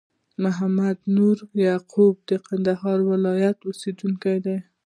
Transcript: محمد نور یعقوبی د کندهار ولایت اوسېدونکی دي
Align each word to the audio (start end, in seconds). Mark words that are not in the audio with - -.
محمد 0.43 0.97
نور 1.15 1.37
یعقوبی 1.67 2.21
د 2.29 2.31
کندهار 2.45 2.97
ولایت 3.11 3.57
اوسېدونکی 3.67 4.37
دي 4.45 4.57